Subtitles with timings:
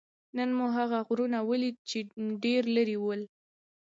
[0.37, 1.97] نن مو هغه لرې غرونه ولیدل؟ چې
[2.43, 3.21] ډېر لرې ول.